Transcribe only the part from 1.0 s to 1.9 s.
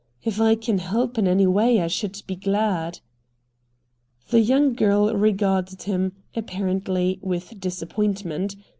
in any way I